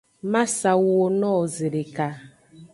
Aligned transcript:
Ma 0.31 0.43
sa 0.57 0.71
wuwo 0.81 1.07
no 1.19 1.29
wo 1.35 1.43
zedeka. 1.55 2.07